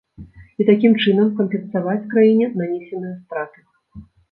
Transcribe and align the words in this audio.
І 0.63 0.65
такім 0.69 0.95
чынам 1.03 1.29
кампенсаваць 1.41 2.07
краіне 2.15 2.49
нанесеныя 2.59 3.13
страты. 3.21 3.59